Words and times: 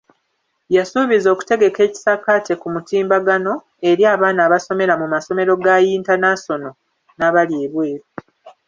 Yasuubiza 0.75 1.27
okutegeka 1.33 1.79
Ekisaakaate 1.87 2.53
ku 2.61 2.67
mutimbagano 2.75 3.53
eri 3.89 4.03
abaana 4.13 4.41
abasomera 4.47 4.93
mu 5.01 5.07
masomero 5.13 5.51
ga 5.63 5.75
"Yintanansono" 5.85 6.69
n'abali 7.17 7.55
ebweru. 7.65 8.05